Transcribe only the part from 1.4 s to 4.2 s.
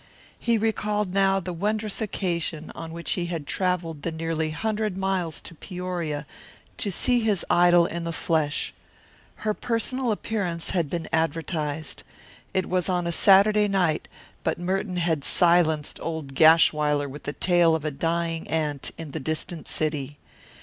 wondrous occasion on which he had travelled the